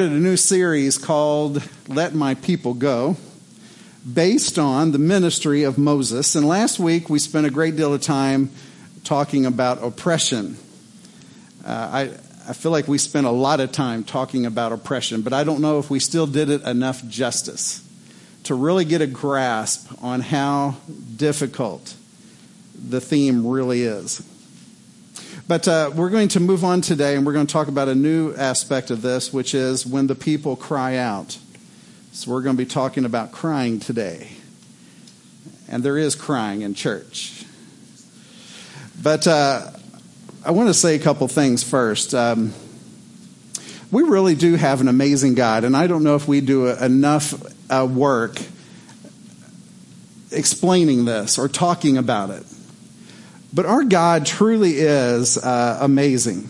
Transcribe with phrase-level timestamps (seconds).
[0.00, 3.16] a new series called Let My People Go,
[4.14, 6.36] based on the ministry of Moses.
[6.36, 8.50] And last week we spent a great deal of time
[9.02, 10.56] talking about oppression.
[11.64, 12.02] Uh, I,
[12.48, 15.60] I feel like we spent a lot of time talking about oppression, but I don't
[15.60, 17.84] know if we still did it enough justice
[18.44, 20.76] to really get a grasp on how
[21.16, 21.92] difficult
[22.72, 24.22] the theme really is.
[25.48, 27.94] But uh, we're going to move on today and we're going to talk about a
[27.94, 31.38] new aspect of this, which is when the people cry out.
[32.12, 34.28] So we're going to be talking about crying today.
[35.66, 37.46] And there is crying in church.
[39.02, 39.70] But uh,
[40.44, 42.14] I want to say a couple things first.
[42.14, 42.52] Um,
[43.90, 47.32] we really do have an amazing God, and I don't know if we do enough
[47.70, 48.38] uh, work
[50.30, 52.44] explaining this or talking about it.
[53.52, 56.48] But our God truly is uh, amazing.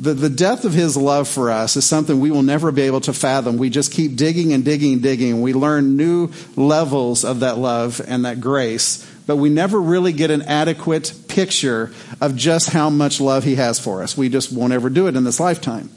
[0.00, 3.02] The, the depth of his love for us is something we will never be able
[3.02, 3.58] to fathom.
[3.58, 5.32] We just keep digging and digging and digging.
[5.32, 10.12] And we learn new levels of that love and that grace, but we never really
[10.12, 14.16] get an adequate picture of just how much love he has for us.
[14.16, 15.90] We just won't ever do it in this lifetime.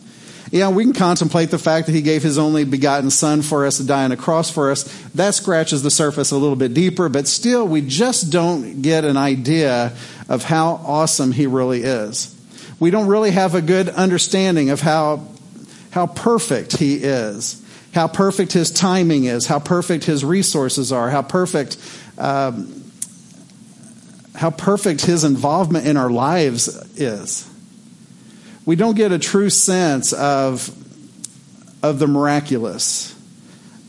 [0.53, 3.77] Yeah, we can contemplate the fact that he gave his only begotten son for us
[3.77, 4.83] to die on a cross for us.
[5.15, 9.17] That scratches the surface a little bit deeper, but still, we just don't get an
[9.17, 9.93] idea
[10.29, 12.39] of how awesome he really is.
[12.79, 15.25] We don't really have a good understanding of how,
[15.89, 17.59] how perfect he is,
[17.95, 21.77] how perfect his timing is, how perfect his resources are, how perfect,
[22.19, 22.83] um,
[24.35, 27.49] how perfect his involvement in our lives is
[28.65, 30.69] we don't get a true sense of,
[31.83, 33.13] of the miraculous,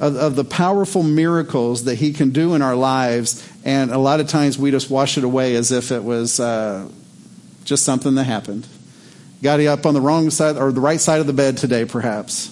[0.01, 3.49] of, of the powerful miracles that He can do in our lives.
[3.65, 6.89] And a lot of times we just wash it away as if it was uh,
[7.65, 8.67] just something that happened.
[9.43, 11.85] Got you up on the wrong side or the right side of the bed today,
[11.85, 12.51] perhaps.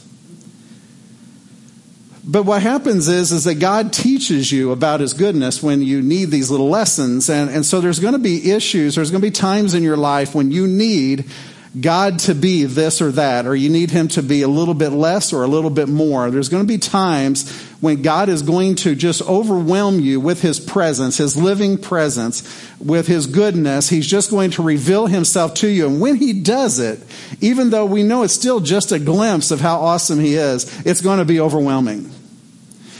[2.25, 6.27] But what happens is, is that God teaches you about His goodness when you need
[6.27, 7.28] these little lessons.
[7.28, 9.97] And, and so there's going to be issues, there's going to be times in your
[9.97, 11.25] life when you need
[11.81, 14.91] God to be this or that, or you need Him to be a little bit
[14.91, 16.31] less or a little bit more.
[16.31, 17.50] There's going to be times
[17.81, 22.43] when God is going to just overwhelm you with His presence, His living presence,
[22.78, 23.88] with His goodness.
[23.88, 25.87] He's just going to reveal Himself to you.
[25.87, 27.03] And when He does it,
[27.41, 31.00] even though we know it's still just a glimpse of how awesome He is, it's
[31.00, 32.10] going to be overwhelming.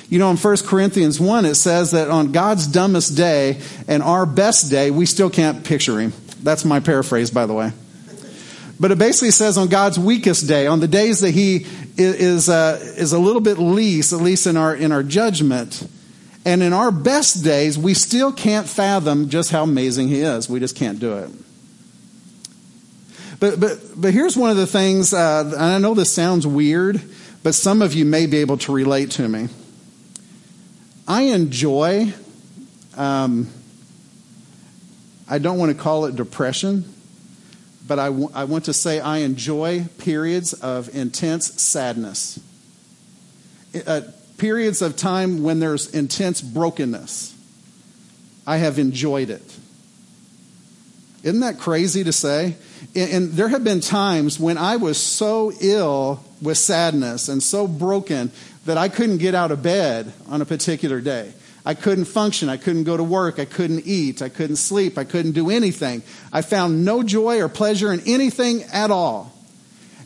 [0.09, 4.25] You know, in 1 Corinthians 1, it says that on God's dumbest day and our
[4.25, 6.15] best day, we still can't picture Him.
[6.43, 7.72] That's my paraphrase, by the way.
[8.82, 11.66] But it basically says on God's weakest day, on the days that He
[11.97, 15.88] is uh, is a little bit least, at least in our in our judgment,
[16.44, 20.48] and in our best days, we still can't fathom just how amazing He is.
[20.48, 21.31] We just can't do it.
[23.38, 27.00] But but but here's one of the things, uh, and I know this sounds weird,
[27.44, 29.47] but some of you may be able to relate to me.
[31.06, 32.12] I enjoy.
[32.97, 33.48] Um,
[35.28, 36.92] I don't want to call it depression
[37.87, 42.38] but I, w- I want to say I enjoy periods of intense sadness.
[43.87, 44.03] Uh,
[44.38, 47.34] periods of time when there's intense brokenness.
[48.47, 49.59] I have enjoyed it.
[51.22, 52.56] Isn't that crazy to say?
[52.94, 57.69] And, and there have been times when I was so ill with sadness and so
[57.69, 58.32] broken
[58.66, 61.32] that I couldn't get out of bed on a particular day.
[61.65, 62.49] I couldn't function.
[62.49, 63.39] I couldn't go to work.
[63.39, 64.21] I couldn't eat.
[64.21, 64.99] I couldn't sleep.
[64.99, 66.03] I couldn't do anything.
[66.33, 69.33] I found no joy or pleasure in anything at all.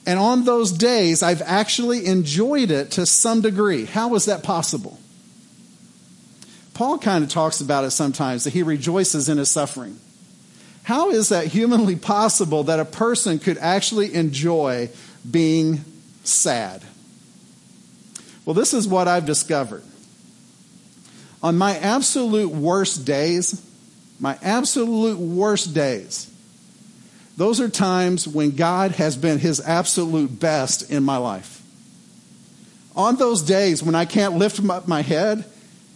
[0.05, 3.87] And on those days, I've actually enjoyed it to some degree.
[3.87, 4.99] How was that possible?
[6.75, 9.99] Paul kind of talks about it sometimes that he rejoices in his suffering.
[10.83, 14.91] How is that humanly possible that a person could actually enjoy
[15.29, 15.85] being
[16.23, 16.85] sad?
[18.45, 19.83] Well, this is what I've discovered
[21.43, 23.63] on my absolute worst days,
[24.19, 26.31] my absolute worst days,
[27.37, 31.63] those are times when God has been his absolute best in my life.
[32.95, 35.45] On those days when I can't lift up my head,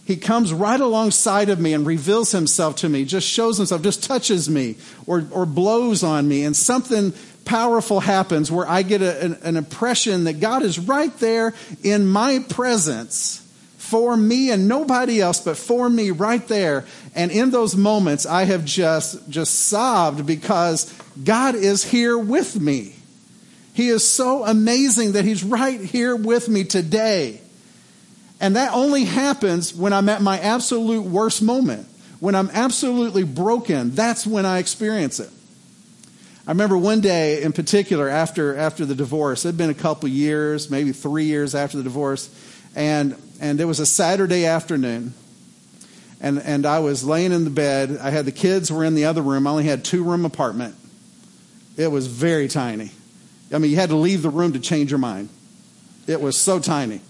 [0.05, 4.03] he comes right alongside of me and reveals himself to me, just shows himself, just
[4.03, 4.75] touches me
[5.07, 7.13] or, or blows on me, and something
[7.45, 11.53] powerful happens where I get a, an, an impression that God is right there
[11.83, 13.41] in my presence
[13.91, 16.85] for me and nobody else, but for me right there.
[17.13, 20.91] And in those moments, I have just, just sobbed because
[21.21, 22.95] God is here with me.
[23.73, 27.41] He is so amazing that He's right here with me today.
[28.39, 31.85] And that only happens when I'm at my absolute worst moment.
[32.21, 35.29] When I'm absolutely broken, that's when I experience it.
[36.47, 39.43] I remember one day in particular after after the divorce.
[39.43, 42.29] It had been a couple years, maybe three years after the divorce,
[42.75, 45.13] and and it was a Saturday afternoon,
[46.19, 47.97] and and I was laying in the bed.
[48.01, 49.47] I had the kids were in the other room.
[49.47, 50.75] I only had two room apartment.
[51.77, 52.91] It was very tiny.
[53.53, 55.29] I mean, you had to leave the room to change your mind.
[56.07, 57.01] It was so tiny.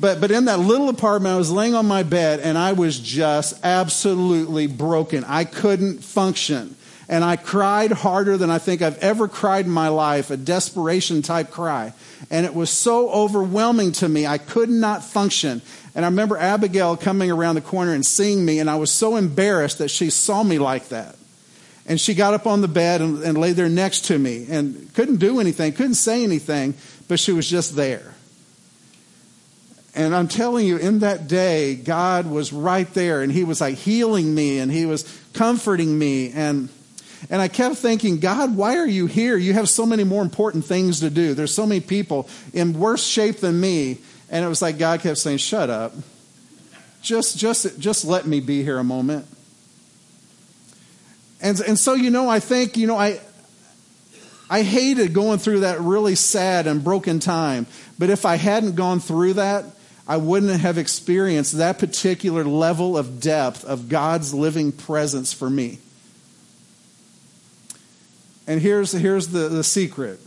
[0.00, 2.98] But, but in that little apartment, I was laying on my bed and I was
[2.98, 5.24] just absolutely broken.
[5.24, 6.76] I couldn't function.
[7.08, 11.22] And I cried harder than I think I've ever cried in my life, a desperation
[11.22, 11.92] type cry.
[12.30, 15.62] And it was so overwhelming to me, I could not function.
[15.94, 19.16] And I remember Abigail coming around the corner and seeing me, and I was so
[19.16, 21.16] embarrassed that she saw me like that.
[21.86, 24.92] And she got up on the bed and, and lay there next to me and
[24.94, 26.74] couldn't do anything, couldn't say anything,
[27.06, 28.14] but she was just there.
[29.94, 33.76] And I'm telling you, in that day, God was right there and He was like
[33.76, 36.32] healing me and He was comforting me.
[36.32, 36.68] And,
[37.30, 39.36] and I kept thinking, God, why are you here?
[39.36, 41.34] You have so many more important things to do.
[41.34, 43.98] There's so many people in worse shape than me.
[44.30, 45.92] And it was like God kept saying, shut up.
[47.02, 49.26] Just, just, just let me be here a moment.
[51.40, 53.20] And, and so, you know, I think, you know, I,
[54.48, 57.66] I hated going through that really sad and broken time.
[57.98, 59.64] But if I hadn't gone through that,
[60.08, 65.78] I wouldn't have experienced that particular level of depth of God's living presence for me.
[68.46, 70.20] And here's, here's the, the secret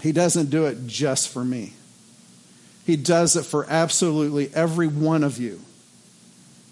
[0.00, 1.74] He doesn't do it just for me,
[2.86, 5.60] He does it for absolutely every one of you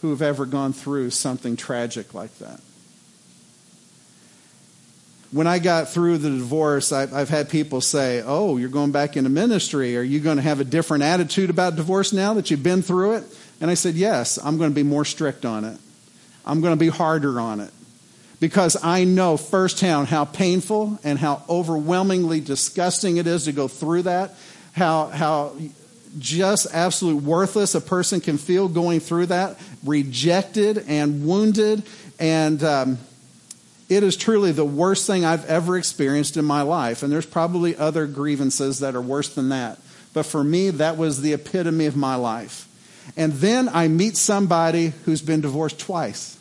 [0.00, 2.60] who have ever gone through something tragic like that
[5.32, 9.16] when I got through the divorce, I, have had people say, Oh, you're going back
[9.16, 9.96] into ministry.
[9.96, 13.14] Are you going to have a different attitude about divorce now that you've been through
[13.14, 13.24] it?
[13.60, 15.78] And I said, Yes, I'm going to be more strict on it.
[16.44, 17.70] I'm going to be harder on it.
[18.40, 24.02] Because I know firsthand how painful and how overwhelmingly disgusting it is to go through
[24.02, 24.34] that,
[24.72, 25.52] how, how
[26.18, 31.82] just absolute worthless a person can feel going through that, rejected and wounded
[32.18, 32.62] and.
[32.64, 32.98] Um,
[33.90, 37.02] it is truly the worst thing I've ever experienced in my life.
[37.02, 39.80] And there's probably other grievances that are worse than that.
[40.14, 42.68] But for me, that was the epitome of my life.
[43.16, 46.38] And then I meet somebody who's been divorced twice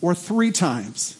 [0.00, 1.16] or three times.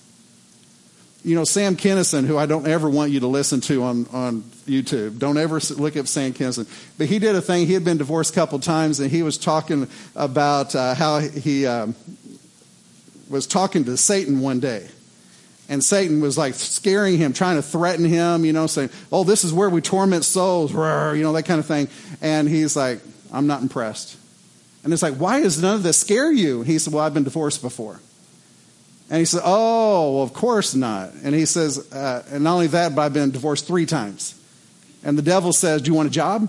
[1.24, 4.42] You know, Sam Kinison, who I don't ever want you to listen to on, on
[4.66, 5.18] YouTube.
[5.18, 6.68] Don't ever look up Sam Kinison.
[6.98, 7.66] But he did a thing.
[7.66, 11.66] He had been divorced a couple times, and he was talking about uh, how he
[11.66, 11.96] um,
[13.28, 14.86] was talking to Satan one day
[15.68, 19.44] and Satan was like scaring him, trying to threaten him, you know, saying, Oh, this
[19.44, 21.88] is where we torment souls, you know, that kind of thing.
[22.20, 23.00] And he's like,
[23.32, 24.16] I'm not impressed.
[24.84, 26.62] And it's like, Why does none of this scare you?
[26.62, 28.00] He said, Well, I've been divorced before.
[29.08, 31.12] And he said, Oh, well, of course not.
[31.22, 34.34] And he says, uh, And not only that, but I've been divorced three times.
[35.04, 36.48] And the devil says, Do you want a job?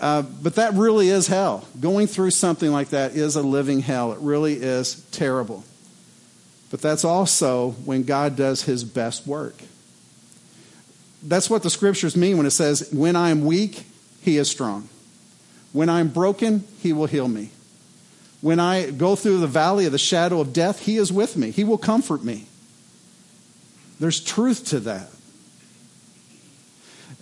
[0.00, 1.66] Uh, but that really is hell.
[1.78, 4.12] Going through something like that is a living hell.
[4.12, 5.62] It really is terrible.
[6.70, 9.56] But that's also when God does his best work.
[11.22, 13.84] That's what the scriptures mean when it says, When I am weak,
[14.22, 14.88] he is strong.
[15.72, 17.50] When I'm broken, he will heal me.
[18.40, 21.50] When I go through the valley of the shadow of death, he is with me.
[21.50, 22.46] He will comfort me.
[23.98, 25.08] There's truth to that.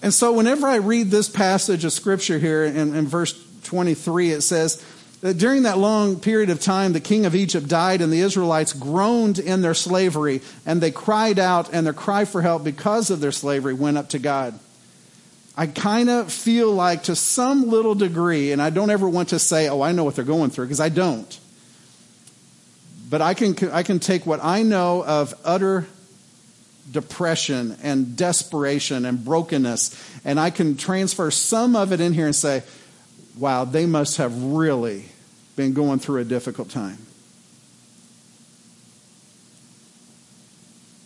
[0.00, 3.34] And so, whenever I read this passage of scripture here in, in verse
[3.64, 4.84] 23, it says,
[5.20, 8.72] that during that long period of time, the king of Egypt died, and the Israelites
[8.72, 13.20] groaned in their slavery, and they cried out, and their cry for help because of
[13.20, 14.58] their slavery went up to God.
[15.58, 19.40] I kind of feel like, to some little degree, and I don't ever want to
[19.40, 21.40] say, oh, I know what they're going through, because I don't.
[23.10, 25.88] But I can, I can take what I know of utter
[26.92, 32.36] depression and desperation and brokenness, and I can transfer some of it in here and
[32.36, 32.62] say,
[33.36, 35.06] wow, they must have really
[35.56, 36.98] been going through a difficult time.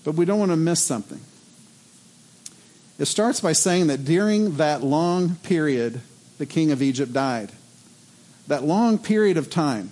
[0.05, 1.23] But we don't want to miss something.
[3.03, 6.01] It starts by saying that during that long period,
[6.39, 7.51] the king of Egypt died.
[8.47, 9.91] That long period of time.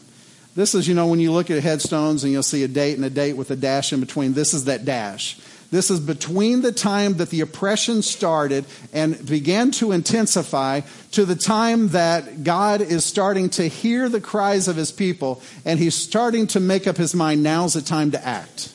[0.54, 3.04] This is, you know, when you look at headstones and you'll see a date and
[3.04, 4.34] a date with a dash in between.
[4.34, 5.40] This is that dash.
[5.72, 11.34] This is between the time that the oppression started and began to intensify to the
[11.34, 16.46] time that God is starting to hear the cries of his people and he's starting
[16.46, 18.72] to make up his mind now's the time to act.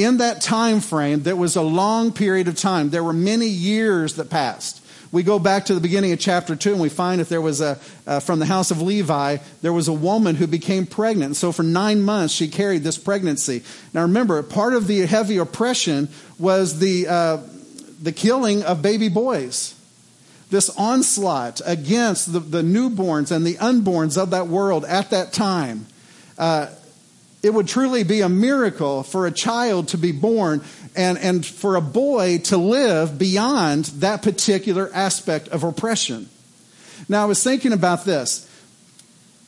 [0.00, 2.88] In that time frame, there was a long period of time.
[2.88, 6.72] There were many years that passed We go back to the beginning of chapter 2
[6.72, 9.88] and we find that there was a, uh, from the house of Levi, there was
[9.88, 11.26] a woman who became pregnant.
[11.26, 13.62] And so for nine months she carried this pregnancy.
[13.92, 17.38] Now remember, part of the heavy oppression was the, uh,
[18.00, 19.74] the killing of baby boys.
[20.48, 25.86] This onslaught against the, the newborns and the unborns of that world at that time.
[26.38, 26.68] Uh,
[27.42, 30.62] it would truly be a miracle for a child to be born
[30.94, 36.28] and, and for a boy to live beyond that particular aspect of oppression.
[37.08, 38.46] Now, I was thinking about this.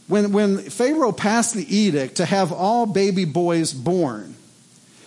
[0.08, 4.36] When, when Pharaoh passed the edict to have all baby boys born,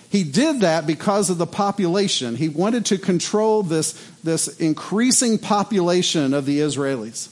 [0.10, 2.36] he did that because of the population.
[2.36, 7.30] He wanted to control this, this increasing population of the Israelis.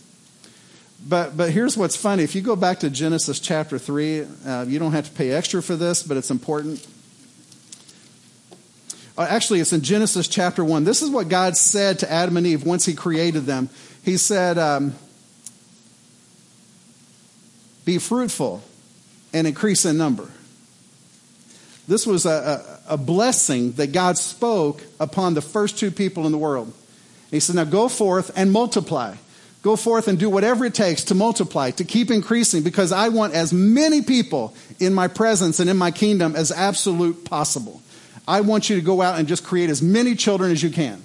[1.06, 2.24] But, but here's what's funny.
[2.24, 5.62] If you go back to Genesis chapter 3, uh, you don't have to pay extra
[5.62, 6.86] for this, but it's important.
[9.18, 10.86] Uh, actually, it's in Genesis chapter 1.
[10.86, 13.70] This is what God said to Adam and Eve once He created them.
[14.04, 14.96] He said, um,
[17.84, 18.64] Be fruitful
[19.34, 20.30] and increase in number.
[21.86, 26.32] This was a, a, a, blessing that God spoke upon the first two people in
[26.32, 26.74] the world.
[27.30, 29.16] He said, Now go forth and multiply.
[29.64, 33.34] Go forth and do whatever it takes to multiply, to keep increasing, because I want
[33.34, 37.82] as many people in my presence and in my kingdom as absolute possible.
[38.28, 41.02] I want you to go out and just create as many children as you can.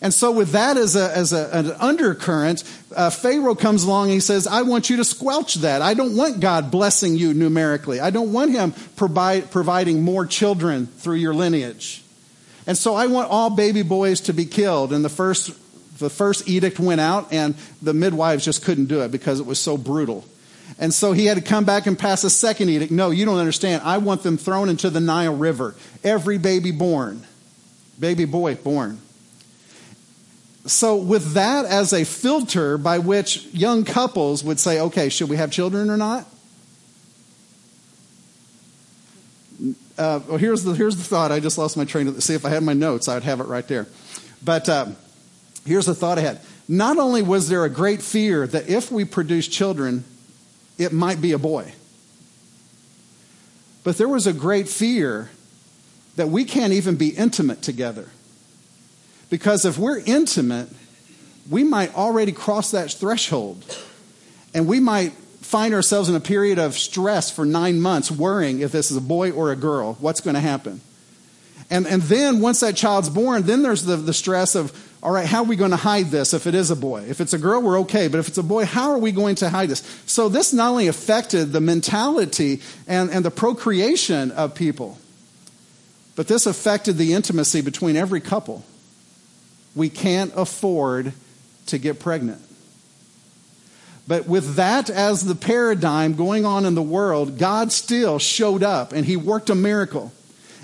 [0.00, 2.64] And so, with that as, a, as a, an undercurrent,
[2.94, 5.82] uh, Pharaoh comes along and he says, I want you to squelch that.
[5.82, 8.00] I don't want God blessing you numerically.
[8.00, 12.02] I don't want him provide, providing more children through your lineage.
[12.66, 14.92] And so, I want all baby boys to be killed.
[14.94, 15.50] And the first,
[16.02, 19.58] the first edict went out, and the midwives just couldn't do it because it was
[19.58, 20.24] so brutal.
[20.78, 22.92] And so he had to come back and pass a second edict.
[22.92, 23.82] No, you don't understand.
[23.84, 25.74] I want them thrown into the Nile River.
[26.02, 27.24] Every baby born,
[27.98, 29.00] baby boy born.
[30.64, 35.36] So, with that as a filter by which young couples would say, okay, should we
[35.36, 36.24] have children or not?
[39.98, 41.32] Uh, well, here's the, here's the thought.
[41.32, 43.40] I just lost my train of See, if I had my notes, I would have
[43.40, 43.86] it right there.
[44.44, 44.86] But uh,
[45.64, 46.40] here's the thought I had.
[46.68, 50.04] Not only was there a great fear that if we produce children,
[50.78, 51.72] it might be a boy.
[53.84, 55.30] But there was a great fear
[56.16, 58.08] that we can't even be intimate together.
[59.30, 60.68] Because if we're intimate,
[61.48, 63.64] we might already cross that threshold.
[64.54, 68.72] And we might find ourselves in a period of stress for nine months, worrying if
[68.72, 70.80] this is a boy or a girl, what's going to happen.
[71.70, 74.70] And, and then once that child's born, then there's the, the stress of,
[75.02, 77.04] all right, how are we going to hide this if it is a boy?
[77.08, 78.06] If it's a girl, we're okay.
[78.06, 79.82] But if it's a boy, how are we going to hide this?
[80.06, 84.98] So this not only affected the mentality and, and the procreation of people,
[86.14, 88.64] but this affected the intimacy between every couple.
[89.74, 91.12] We can't afford
[91.66, 92.40] to get pregnant.
[94.06, 98.92] But with that as the paradigm going on in the world, God still showed up
[98.92, 100.12] and he worked a miracle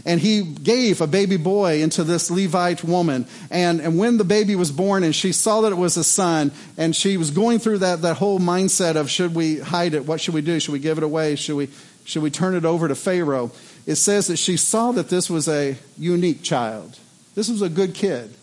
[0.04, 3.26] and he gave a baby boy into this Levite woman.
[3.50, 6.52] And, and when the baby was born and she saw that it was a son,
[6.76, 10.06] and she was going through that, that whole mindset of should we hide it?
[10.06, 10.60] What should we do?
[10.60, 11.34] Should we give it away?
[11.36, 11.68] Should we,
[12.04, 13.50] should we turn it over to Pharaoh?
[13.86, 16.98] It says that she saw that this was a unique child.
[17.34, 18.34] This was a good kid.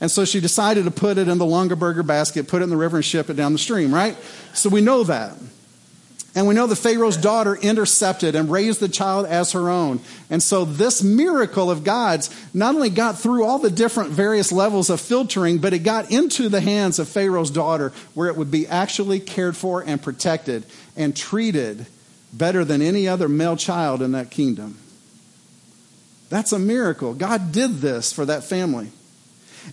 [0.00, 2.76] And so she decided to put it in the Longaberger basket, put it in the
[2.76, 4.16] river, and ship it down the stream, right?
[4.52, 5.36] So we know that.
[6.36, 10.00] And we know that Pharaoh's daughter intercepted and raised the child as her own.
[10.28, 14.90] And so this miracle of God's not only got through all the different various levels
[14.90, 18.66] of filtering, but it got into the hands of Pharaoh's daughter where it would be
[18.66, 21.86] actually cared for and protected and treated
[22.34, 24.76] better than any other male child in that kingdom.
[26.28, 27.14] That's a miracle.
[27.14, 28.90] God did this for that family.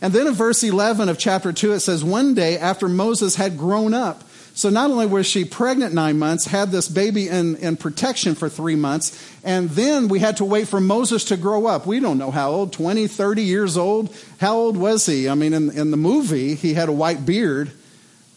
[0.02, 3.58] And then in verse 11 of chapter 2, it says, One day after Moses had
[3.58, 4.24] grown up,
[4.56, 8.50] so not only was she pregnant nine months, had this baby in, in protection for
[8.50, 11.88] three months, and then we had to wait for Moses to grow up.
[11.88, 14.16] We don't know how old, 20, 30 years old.
[14.40, 15.28] How old was he?
[15.28, 17.72] I mean, in, in the movie, he had a white beard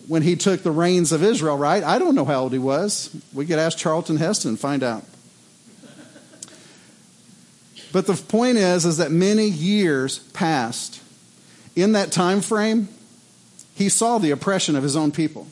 [0.08, 1.84] when he took the reins of Israel, right?
[1.84, 3.14] I don't know how old he was.
[3.34, 5.04] We could ask Charlton Heston and find out.
[7.92, 11.02] But the point is, is that many years passed.
[11.74, 12.88] In that time frame,
[13.74, 15.46] he saw the oppression of his own people.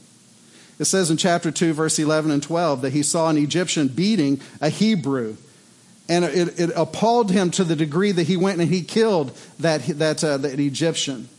[0.84, 4.38] It says in chapter 2, verse 11 and 12, that he saw an Egyptian beating
[4.60, 5.38] a Hebrew.
[6.10, 9.80] And it, it appalled him to the degree that he went and he killed that,
[9.98, 11.30] that, uh, that Egyptian.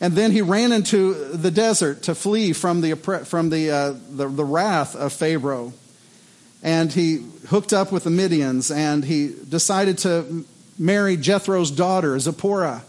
[0.00, 4.26] And then he ran into the desert to flee from the, from the, uh, the,
[4.26, 5.72] the wrath of Pharaoh.
[6.64, 10.44] And he hooked up with the Midians and he decided to
[10.80, 12.82] marry Jethro's daughter, Zipporah.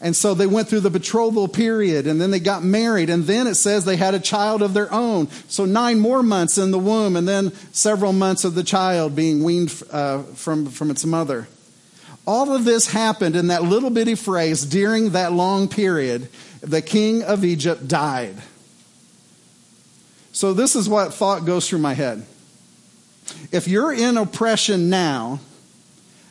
[0.00, 3.10] And so they went through the betrothal period and then they got married.
[3.10, 5.28] And then it says they had a child of their own.
[5.48, 9.42] So nine more months in the womb and then several months of the child being
[9.42, 11.48] weaned uh, from, from its mother.
[12.26, 16.28] All of this happened in that little bitty phrase during that long period.
[16.60, 18.36] The king of Egypt died.
[20.30, 22.24] So this is what thought goes through my head.
[23.50, 25.40] If you're in oppression now,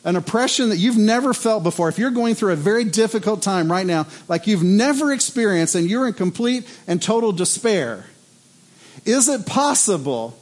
[0.08, 3.70] an oppression that you've never felt before, if you're going through a very difficult time
[3.70, 8.06] right now, like you've never experienced, and you're in complete and total despair,
[9.04, 10.34] is it possible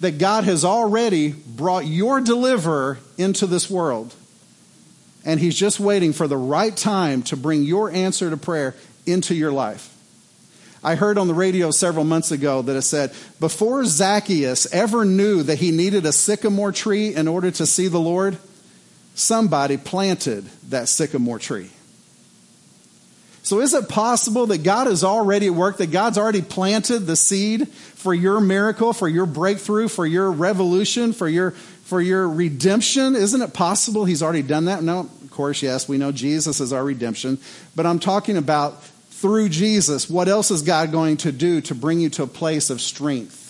[0.00, 4.12] that God has already brought your deliverer into this world?
[5.24, 8.74] And he's just waiting for the right time to bring your answer to prayer
[9.06, 9.96] into your life.
[10.82, 15.44] I heard on the radio several months ago that it said, before Zacchaeus ever knew
[15.44, 18.38] that he needed a sycamore tree in order to see the Lord,
[19.14, 21.70] somebody planted that sycamore tree.
[23.42, 27.14] So, is it possible that God is already at work, that God's already planted the
[27.14, 33.14] seed for your miracle, for your breakthrough, for your revolution, for your, for your redemption?
[33.14, 34.82] Isn't it possible He's already done that?
[34.82, 37.38] No, of course, yes, we know Jesus is our redemption.
[37.76, 42.00] But I'm talking about through Jesus, what else is God going to do to bring
[42.00, 43.43] you to a place of strength?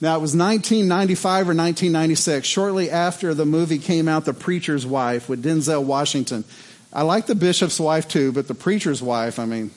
[0.00, 5.28] Now, it was 1995 or 1996, shortly after the movie came out, The Preacher's Wife,
[5.28, 6.44] with Denzel Washington.
[6.92, 9.70] I like the bishop's wife too, but the preacher's wife, I mean,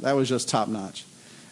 [0.00, 1.04] that was just top notch.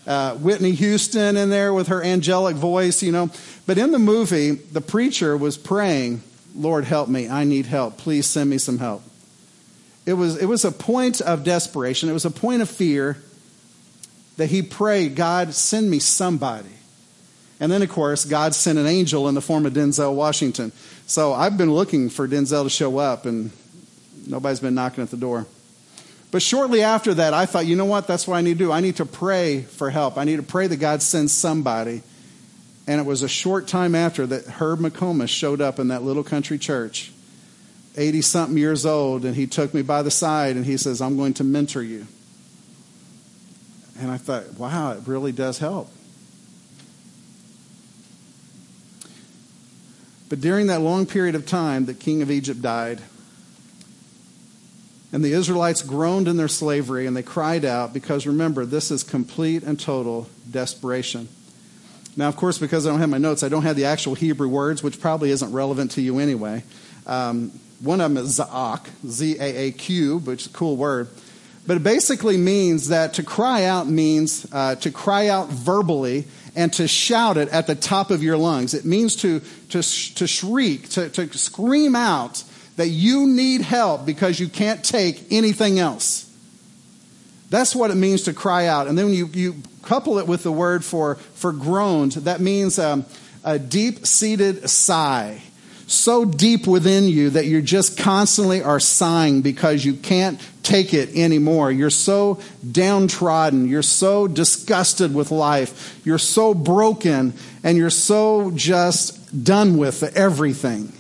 [0.06, 3.30] Uh, Whitney Houston in there with her angelic voice, you know.
[3.66, 6.22] But in the movie, the preacher was praying,
[6.56, 7.28] Lord, help me.
[7.28, 7.98] I need help.
[7.98, 9.02] Please send me some help.
[10.04, 13.18] It was, it was a point of desperation, it was a point of fear
[14.36, 16.68] that he prayed, God, send me somebody.
[17.62, 20.72] And then, of course, God sent an angel in the form of Denzel Washington.
[21.06, 23.52] So I've been looking for Denzel to show up, and
[24.26, 25.46] nobody's been knocking at the door.
[26.32, 28.08] But shortly after that, I thought, you know what?
[28.08, 28.72] That's what I need to do.
[28.72, 30.18] I need to pray for help.
[30.18, 32.02] I need to pray that God sends somebody.
[32.88, 36.24] And it was a short time after that Herb McComas showed up in that little
[36.24, 37.12] country church,
[37.96, 41.16] 80 something years old, and he took me by the side and he says, I'm
[41.16, 42.08] going to mentor you.
[44.00, 45.88] And I thought, wow, it really does help.
[50.32, 53.02] But during that long period of time the King of Egypt died,
[55.12, 59.02] and the Israelites groaned in their slavery and they cried out because remember, this is
[59.02, 61.28] complete and total desperation.
[62.16, 64.48] Now, of course, because I don't have my notes, I don't have the actual Hebrew
[64.48, 66.64] words, which probably isn't relevant to you anyway.
[67.06, 71.08] Um, one of them is Zaak, Z A A Q, which is a cool word.
[71.66, 76.72] But it basically means that to cry out means uh, to cry out verbally and
[76.74, 78.74] to shout it at the top of your lungs.
[78.74, 82.44] It means to, to, to shriek, to, to scream out
[82.76, 86.28] that you need help because you can't take anything else.
[87.50, 88.86] That's what it means to cry out.
[88.86, 93.04] And then you, you couple it with the word for, for groans, that means um,
[93.44, 95.42] a deep seated sigh
[95.92, 101.14] so deep within you that you just constantly are sighing because you can't take it
[101.14, 101.70] anymore.
[101.70, 103.68] You're so downtrodden.
[103.68, 106.00] You're so disgusted with life.
[106.04, 110.92] You're so broken and you're so just done with everything.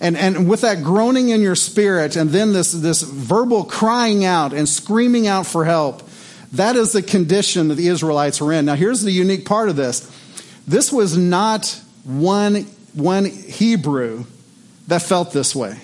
[0.00, 4.52] And, and with that groaning in your spirit and then this, this verbal crying out
[4.52, 6.02] and screaming out for help,
[6.52, 8.66] that is the condition that the Israelites were in.
[8.66, 10.10] Now, here's the unique part of this
[10.66, 14.24] this was not one one Hebrew
[14.88, 15.78] that felt this way.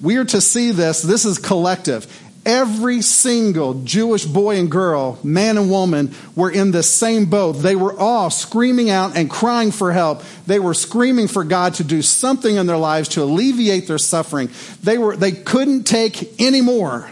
[0.00, 2.06] We are to see this, this is collective.
[2.46, 7.52] Every single Jewish boy and girl, man and woman, were in the same boat.
[7.54, 10.22] They were all screaming out and crying for help.
[10.46, 14.50] They were screaming for God to do something in their lives to alleviate their suffering.
[14.82, 17.10] They, were, they couldn't take any more.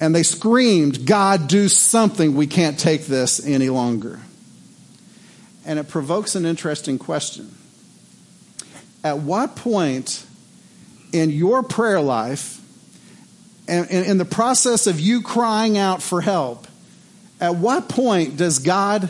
[0.00, 2.36] And they screamed, God, do something.
[2.36, 4.20] We can't take this any longer
[5.64, 7.54] and it provokes an interesting question.
[9.02, 10.26] At what point
[11.12, 12.60] in your prayer life,
[13.66, 16.66] and in the process of you crying out for help,
[17.40, 19.08] at what point does God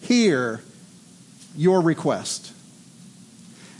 [0.00, 0.60] hear
[1.56, 2.51] your request?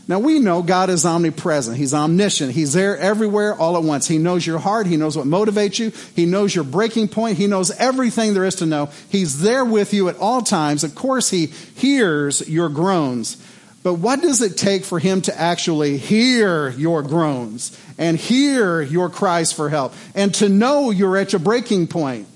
[0.05, 1.77] Now we know God is omnipresent.
[1.77, 2.51] He's omniscient.
[2.51, 4.05] He's there everywhere all at once.
[4.05, 4.85] He knows your heart.
[4.85, 5.93] He knows what motivates you.
[6.13, 7.37] He knows your breaking point.
[7.37, 8.89] He knows everything there is to know.
[9.09, 10.83] He's there with you at all times.
[10.83, 13.37] Of course, He hears your groans.
[13.81, 19.09] But what does it take for Him to actually hear your groans and hear your
[19.09, 22.27] cries for help and to know you're at your breaking point?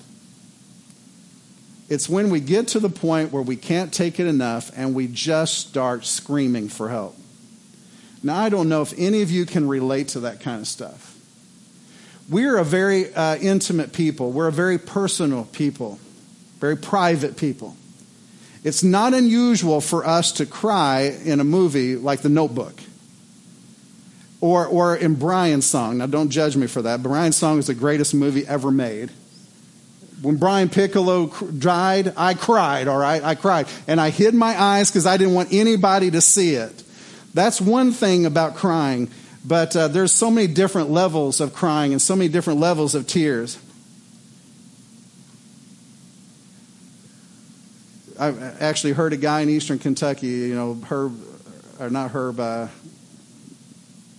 [1.89, 5.07] It's when we get to the point where we can't take it enough and we
[5.07, 7.17] just start screaming for help.
[8.27, 11.17] Now, I don't know if any of you can relate to that kind of stuff.
[12.29, 14.33] We're a very uh, intimate people.
[14.33, 15.97] We're a very personal people,
[16.59, 17.77] very private people.
[18.65, 22.77] It's not unusual for us to cry in a movie like The Notebook
[24.41, 25.99] or, or in Brian's song.
[25.99, 27.01] Now, don't judge me for that.
[27.01, 29.09] Brian's song is the greatest movie ever made.
[30.21, 33.23] When Brian Piccolo died, I cried, all right?
[33.23, 33.67] I cried.
[33.87, 36.83] And I hid my eyes because I didn't want anybody to see it.
[37.33, 39.09] That's one thing about crying.
[39.45, 43.07] But uh, there's so many different levels of crying and so many different levels of
[43.07, 43.57] tears.
[48.19, 51.17] I actually heard a guy in eastern Kentucky, you know, Herb,
[51.79, 52.67] or not Herb, uh,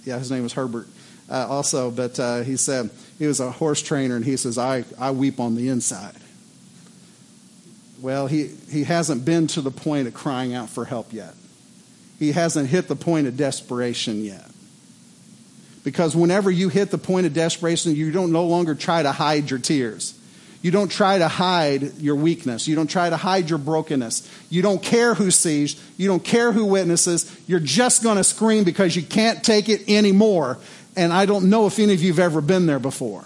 [0.05, 0.87] yeah, his name was Herbert
[1.29, 4.85] uh, also, but uh, he said he was a horse trainer, and he says, I,
[4.99, 6.15] I weep on the inside.
[8.01, 11.35] Well, he, he hasn't been to the point of crying out for help yet.
[12.19, 14.45] He hasn't hit the point of desperation yet.
[15.85, 19.51] Because whenever you hit the point of desperation, you don't no longer try to hide
[19.51, 20.19] your tears.
[20.61, 22.67] You don't try to hide your weakness.
[22.67, 24.29] You don't try to hide your brokenness.
[24.51, 25.81] You don't care who sees.
[25.97, 27.35] You don't care who witnesses.
[27.47, 30.59] You're just going to scream because you can't take it anymore.
[30.97, 33.25] And I don't know if any of you have ever been there before.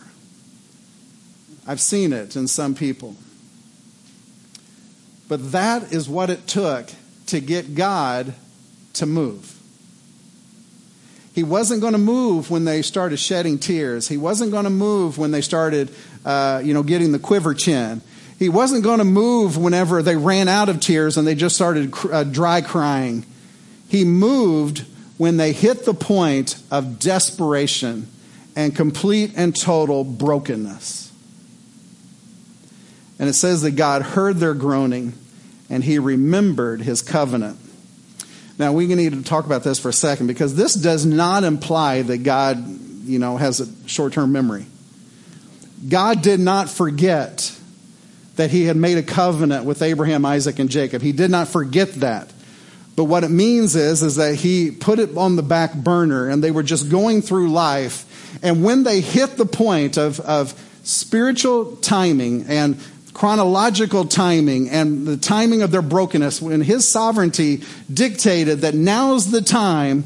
[1.66, 3.16] I've seen it in some people.
[5.26, 6.90] But that is what it took
[7.28, 8.35] to get God
[8.94, 9.59] to move.
[11.35, 14.07] He wasn't going to move when they started shedding tears.
[14.07, 15.90] He wasn't going to move when they started,
[16.24, 18.02] uh, you know, getting the quiver chin.
[18.38, 21.94] He wasn't going to move whenever they ran out of tears and they just started
[22.11, 23.24] uh, dry crying.
[23.88, 24.85] He moved
[25.16, 28.09] when they hit the point of desperation
[28.57, 31.12] and complete and total brokenness.
[33.18, 35.14] And it says that God heard their groaning
[35.70, 37.59] and he remembered his covenant.
[38.58, 42.02] Now, we need to talk about this for a second because this does not imply
[42.02, 42.64] that God,
[43.04, 44.66] you know, has a short term memory.
[45.88, 47.56] God did not forget
[48.36, 51.02] that he had made a covenant with Abraham, Isaac, and Jacob.
[51.02, 52.32] He did not forget that.
[52.94, 56.44] But what it means is, is that he put it on the back burner and
[56.44, 58.38] they were just going through life.
[58.42, 62.78] And when they hit the point of, of spiritual timing and
[63.14, 69.42] chronological timing and the timing of their brokenness, when his sovereignty dictated that now's the
[69.42, 70.05] time,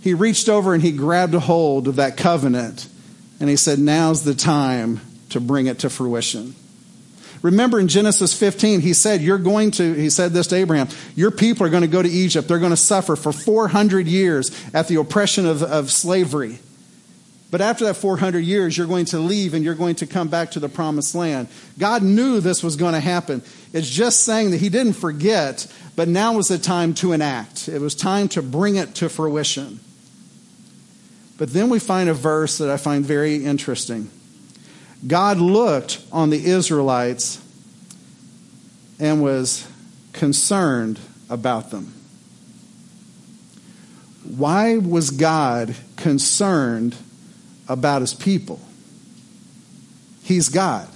[0.00, 2.88] he reached over and he grabbed a hold of that covenant
[3.40, 6.54] and he said, Now's the time to bring it to fruition.
[7.42, 11.32] Remember in Genesis 15, he said, You're going to, he said this to Abraham, your
[11.32, 12.46] people are going to go to Egypt.
[12.46, 16.60] They're going to suffer for 400 years at the oppression of, of slavery.
[17.52, 20.52] But after that 400 years, you're going to leave and you're going to come back
[20.52, 21.48] to the promised land.
[21.78, 23.42] God knew this was going to happen.
[23.74, 27.68] It's just saying that He didn't forget, but now was the time to enact.
[27.68, 29.80] It was time to bring it to fruition.
[31.36, 34.10] But then we find a verse that I find very interesting.
[35.06, 37.38] God looked on the Israelites
[38.98, 39.68] and was
[40.14, 41.92] concerned about them.
[44.24, 46.96] Why was God concerned
[47.68, 48.60] about his people.
[50.22, 50.88] He's God.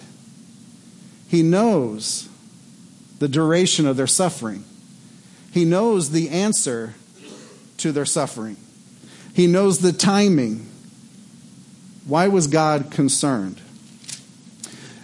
[1.28, 2.28] He knows
[3.18, 4.64] the duration of their suffering.
[5.52, 6.94] He knows the answer
[7.78, 8.56] to their suffering.
[9.34, 10.66] He knows the timing.
[12.06, 13.60] Why was God concerned?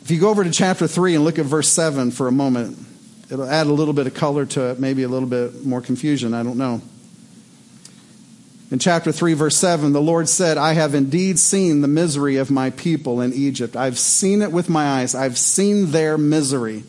[0.02, 2.78] If you go over to chapter 3 and look at verse 7 for a moment,
[3.30, 6.34] it'll add a little bit of color to it, maybe a little bit more confusion.
[6.34, 6.82] I don't know.
[8.72, 12.50] In chapter 3, verse 7, the Lord said, I have indeed seen the misery of
[12.50, 13.76] my people in Egypt.
[13.76, 15.14] I've seen it with my eyes.
[15.14, 16.84] I've seen their misery.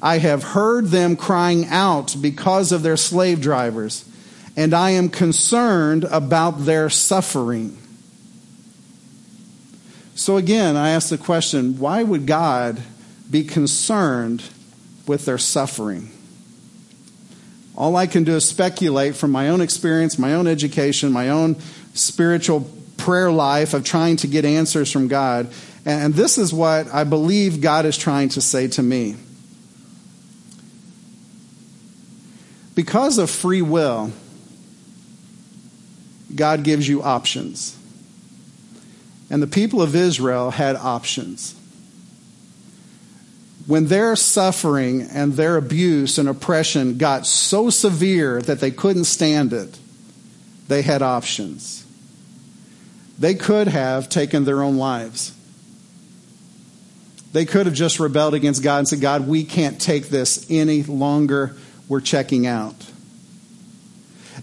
[0.00, 4.08] I have heard them crying out because of their slave drivers,
[4.56, 7.76] and I am concerned about their suffering.
[10.14, 12.80] So again, I ask the question why would God
[13.28, 14.44] be concerned
[15.08, 16.12] with their suffering?
[17.78, 21.54] All I can do is speculate from my own experience, my own education, my own
[21.94, 25.48] spiritual prayer life of trying to get answers from God.
[25.84, 29.14] And this is what I believe God is trying to say to me.
[32.74, 34.10] Because of free will,
[36.34, 37.78] God gives you options.
[39.30, 41.54] And the people of Israel had options
[43.68, 49.52] when their suffering and their abuse and oppression got so severe that they couldn't stand
[49.52, 49.78] it,
[50.68, 51.84] they had options.
[53.18, 55.34] They could have taken their own lives.
[57.34, 60.82] They could have just rebelled against God and said, God, we can't take this any
[60.82, 61.54] longer.
[61.90, 62.90] We're checking out.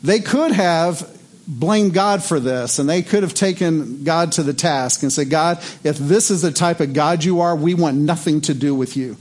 [0.04, 1.15] They could have
[1.48, 5.30] blame God for this, and they could have taken God to the task and said,
[5.30, 8.74] God, if this is the type of God you are, we want nothing to do
[8.74, 9.18] with you.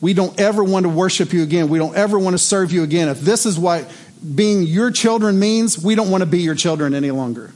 [0.00, 1.68] We don't ever want to worship you again.
[1.68, 3.08] We don't ever want to serve you again.
[3.08, 3.90] If this is what
[4.34, 7.52] being your children means, we don't want to be your children any longer.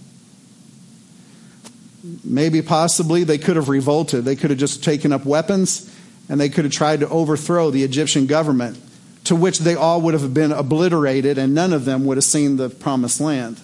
[2.25, 4.25] Maybe, possibly, they could have revolted.
[4.25, 5.95] They could have just taken up weapons
[6.31, 8.79] and they could have tried to overthrow the Egyptian government,
[9.25, 12.57] to which they all would have been obliterated and none of them would have seen
[12.57, 13.61] the promised land.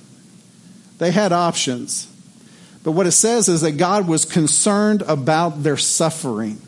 [0.99, 2.11] They had options.
[2.83, 6.61] But what it says is that God was concerned about their suffering.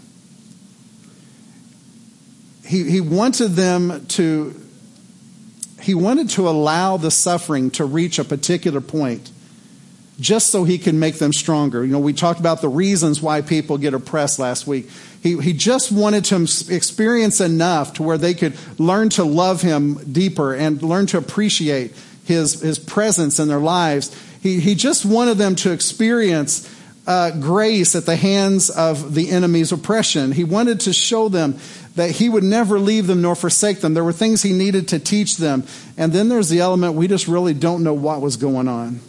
[2.64, 4.60] He, he wanted them to
[5.80, 9.30] he wanted to allow the suffering to reach a particular point
[10.18, 11.84] just so he can make them stronger.
[11.84, 14.88] You know, we talked about the reasons why people get oppressed last week.
[15.22, 16.42] He, he just wanted to
[16.74, 21.92] experience enough to where they could learn to love him deeper and learn to appreciate
[22.26, 24.14] his, his presence in their lives.
[24.42, 26.72] He, he just wanted them to experience
[27.06, 30.32] uh, grace at the hands of the enemy's oppression.
[30.32, 31.58] He wanted to show them
[31.94, 33.94] that he would never leave them nor forsake them.
[33.94, 35.64] There were things he needed to teach them.
[35.96, 39.00] And then there's the element we just really don't know what was going on.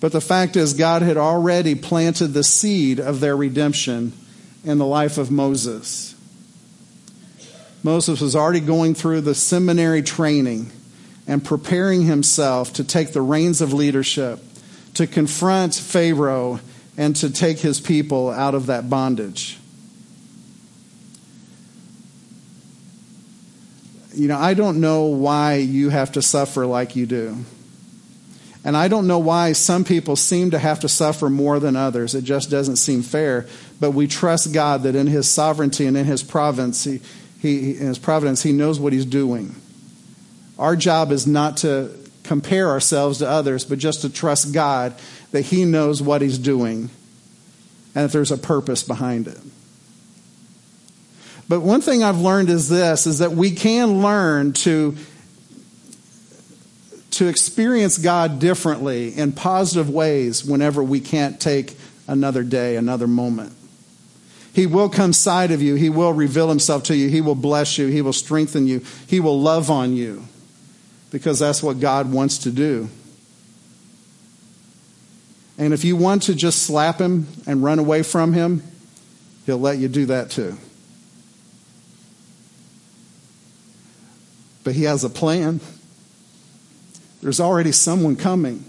[0.00, 4.12] But the fact is, God had already planted the seed of their redemption
[4.64, 6.14] in the life of Moses.
[7.82, 10.70] Moses was already going through the seminary training
[11.26, 14.40] and preparing himself to take the reins of leadership,
[14.94, 16.60] to confront Pharaoh,
[16.96, 19.58] and to take his people out of that bondage.
[24.14, 27.36] You know, I don't know why you have to suffer like you do.
[28.64, 32.16] And I don't know why some people seem to have to suffer more than others.
[32.16, 33.46] It just doesn't seem fair.
[33.78, 37.00] But we trust God that in His sovereignty and in His providence, He,
[37.38, 39.54] he, in His providence, He knows what He's doing.
[40.58, 44.94] Our job is not to compare ourselves to others, but just to trust God
[45.30, 46.90] that He knows what He's doing
[47.94, 49.38] and that there's a purpose behind it.
[51.48, 54.96] But one thing I've learned is this is that we can learn to
[57.12, 63.52] to experience God differently in positive ways whenever we can't take another day, another moment.
[64.58, 65.76] He will come side of you.
[65.76, 67.08] He will reveal himself to you.
[67.08, 67.86] He will bless you.
[67.86, 68.82] He will strengthen you.
[69.06, 70.24] He will love on you
[71.12, 72.88] because that's what God wants to do.
[75.58, 78.64] And if you want to just slap him and run away from him,
[79.46, 80.58] he'll let you do that too.
[84.64, 85.60] But he has a plan.
[87.22, 88.64] There's already someone coming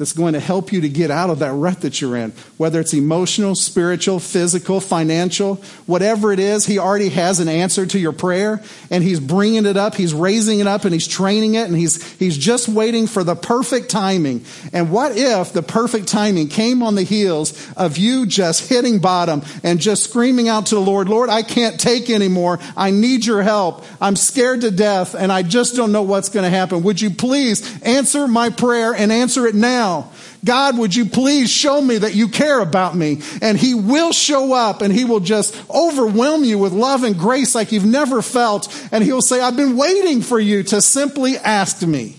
[0.00, 2.30] that's going to help you to get out of that rut that you're in.
[2.56, 7.98] Whether it's emotional, spiritual, physical, financial, whatever it is, He already has an answer to
[7.98, 11.68] your prayer and He's bringing it up, He's raising it up and He's training it
[11.68, 14.42] and He's, He's just waiting for the perfect timing.
[14.72, 19.42] And what if the perfect timing came on the heels of you just hitting bottom
[19.62, 22.58] and just screaming out to the Lord, Lord, I can't take anymore.
[22.74, 23.84] I need your help.
[24.00, 26.84] I'm scared to death and I just don't know what's going to happen.
[26.84, 29.89] Would you please answer my prayer and answer it now?
[29.90, 30.10] Now.
[30.44, 33.20] God, would you please show me that you care about me?
[33.42, 37.54] And He will show up and He will just overwhelm you with love and grace
[37.54, 38.68] like you've never felt.
[38.92, 42.16] And He'll say, I've been waiting for you to simply ask me.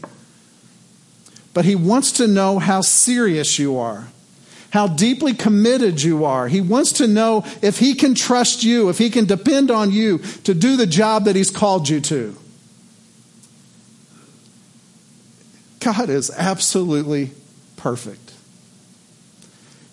[1.53, 4.07] But He wants to know how serious you are,
[4.69, 6.47] how deeply committed you are.
[6.47, 10.19] He wants to know if He can trust you, if He can depend on you
[10.43, 12.37] to do the job that He's called you to.
[15.79, 17.31] God is absolutely
[17.81, 18.33] perfect.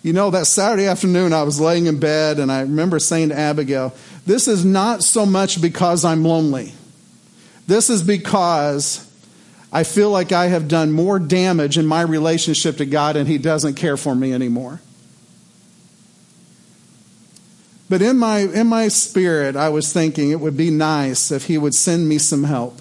[0.03, 3.37] You know, that Saturday afternoon, I was laying in bed and I remember saying to
[3.37, 3.93] Abigail,
[4.25, 6.73] This is not so much because I'm lonely.
[7.67, 9.05] This is because
[9.73, 13.37] I feel like I have done more damage in my relationship to God and He
[13.37, 14.79] doesn't care for me anymore.
[17.89, 21.57] But in my, in my spirit, I was thinking it would be nice if He
[21.57, 22.79] would send me some help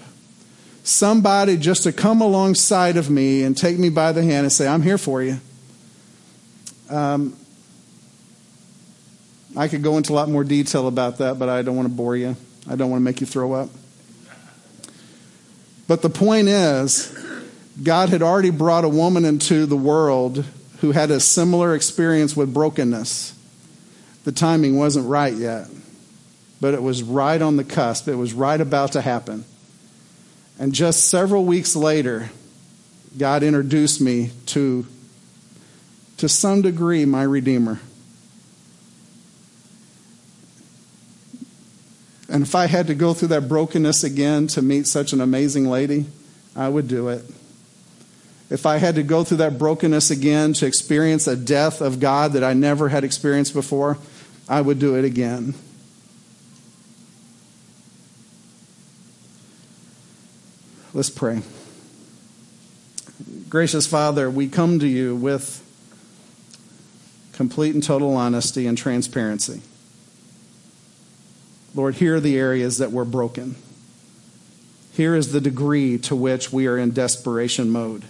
[0.88, 4.66] somebody just to come alongside of me and take me by the hand and say,
[4.66, 5.38] I'm here for you.
[6.88, 7.36] Um,
[9.56, 11.94] I could go into a lot more detail about that, but I don't want to
[11.94, 12.36] bore you.
[12.68, 13.68] I don't want to make you throw up.
[15.86, 17.14] But the point is,
[17.82, 20.44] God had already brought a woman into the world
[20.80, 23.34] who had a similar experience with brokenness.
[24.24, 25.66] The timing wasn't right yet,
[26.60, 28.08] but it was right on the cusp.
[28.08, 29.44] It was right about to happen.
[30.58, 32.30] And just several weeks later,
[33.16, 34.86] God introduced me to,
[36.16, 37.80] to some degree, my Redeemer.
[42.28, 45.68] And if I had to go through that brokenness again to meet such an amazing
[45.68, 46.06] lady,
[46.54, 47.24] I would do it.
[48.50, 52.32] If I had to go through that brokenness again to experience a death of God
[52.32, 53.98] that I never had experienced before,
[54.48, 55.54] I would do it again.
[60.98, 61.42] Let's pray.
[63.48, 65.62] Gracious Father, we come to you with
[67.34, 69.62] complete and total honesty and transparency.
[71.72, 73.54] Lord, here are the areas that we're broken.
[74.92, 78.02] Here is the degree to which we are in desperation mode.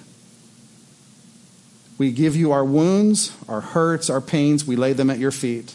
[1.98, 5.74] We give you our wounds, our hurts, our pains, we lay them at your feet.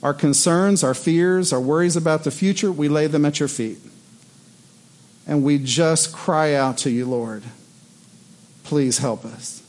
[0.00, 3.78] Our concerns, our fears, our worries about the future, we lay them at your feet.
[5.26, 7.42] And we just cry out to you, Lord,
[8.64, 9.62] please help us.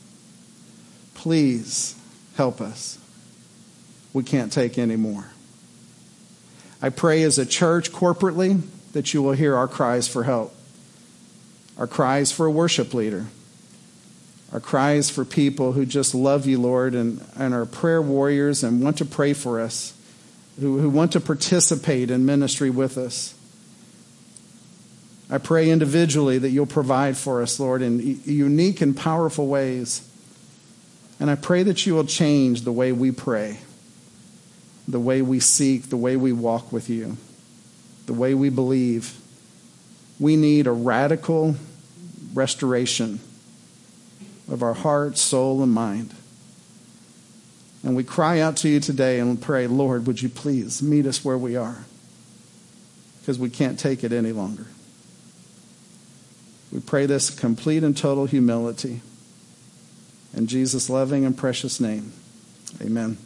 [1.14, 1.96] Please
[2.36, 2.98] help us.
[4.12, 5.26] We can't take any more.
[6.80, 10.54] I pray as a church corporately that you will hear our cries for help,
[11.78, 13.26] our cries for a worship leader,
[14.52, 18.82] our cries for people who just love you, Lord, and, and are prayer warriors and
[18.82, 19.94] want to pray for us,
[20.60, 23.34] who, who want to participate in ministry with us.
[25.28, 30.08] I pray individually that you'll provide for us, Lord, in unique and powerful ways.
[31.18, 33.58] And I pray that you will change the way we pray,
[34.86, 37.16] the way we seek, the way we walk with you,
[38.06, 39.18] the way we believe.
[40.20, 41.56] We need a radical
[42.32, 43.18] restoration
[44.48, 46.14] of our heart, soul, and mind.
[47.82, 51.24] And we cry out to you today and pray, Lord, would you please meet us
[51.24, 51.84] where we are?
[53.20, 54.66] Because we can't take it any longer.
[56.72, 59.00] We pray this complete and total humility.
[60.34, 62.12] In Jesus' loving and precious name,
[62.80, 63.18] amen.